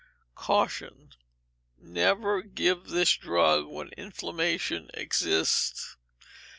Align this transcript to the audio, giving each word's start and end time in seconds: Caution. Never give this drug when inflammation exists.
Caution. 0.33 1.11
Never 1.77 2.41
give 2.41 2.85
this 2.85 3.15
drug 3.15 3.67
when 3.67 3.89
inflammation 3.89 4.89
exists. 4.95 5.95